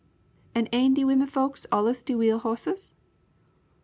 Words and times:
"An' 0.55 0.67
ain' 0.73 0.95
de 0.95 1.03
womenfolks 1.05 1.67
allus 1.71 2.01
de 2.01 2.15
wheel 2.15 2.39
hosses? 2.39 2.95